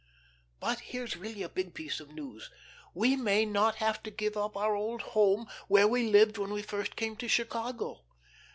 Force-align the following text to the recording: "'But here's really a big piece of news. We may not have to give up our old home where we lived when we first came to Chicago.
"'But 0.59 0.79
here's 0.79 1.15
really 1.15 1.43
a 1.43 1.47
big 1.49 1.75
piece 1.75 1.99
of 1.99 2.09
news. 2.11 2.49
We 2.95 3.15
may 3.15 3.45
not 3.45 3.75
have 3.75 4.01
to 4.01 4.09
give 4.09 4.35
up 4.35 4.57
our 4.57 4.73
old 4.75 5.03
home 5.13 5.45
where 5.67 5.87
we 5.87 6.09
lived 6.09 6.39
when 6.39 6.49
we 6.49 6.63
first 6.63 6.95
came 6.95 7.15
to 7.17 7.27
Chicago. 7.27 8.01